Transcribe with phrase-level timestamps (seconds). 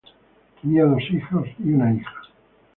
[0.59, 2.11] Tenía dos hijos y una hija.